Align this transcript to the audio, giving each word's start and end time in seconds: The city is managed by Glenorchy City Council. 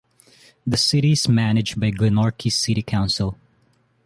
The 0.65 0.77
city 0.77 1.11
is 1.11 1.29
managed 1.29 1.79
by 1.79 1.91
Glenorchy 1.91 2.49
City 2.51 2.81
Council. 2.81 3.37